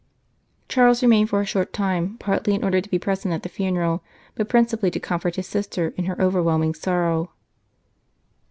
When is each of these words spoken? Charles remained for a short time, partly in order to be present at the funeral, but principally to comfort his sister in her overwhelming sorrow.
Charles 0.67 1.03
remained 1.03 1.29
for 1.29 1.41
a 1.41 1.45
short 1.45 1.73
time, 1.73 2.17
partly 2.19 2.55
in 2.55 2.63
order 2.63 2.81
to 2.81 2.89
be 2.89 2.97
present 2.97 3.35
at 3.35 3.43
the 3.43 3.49
funeral, 3.49 4.01
but 4.33 4.49
principally 4.49 4.89
to 4.89 4.99
comfort 4.99 5.35
his 5.35 5.45
sister 5.45 5.93
in 5.95 6.05
her 6.05 6.19
overwhelming 6.19 6.73
sorrow. 6.73 7.29